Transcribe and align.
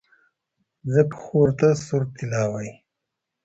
ځکه 0.93 1.15
خو 1.21 1.33
ورته 1.41 1.67
سور 1.85 2.03
طلا 2.15 2.43
وايي. 2.51 2.73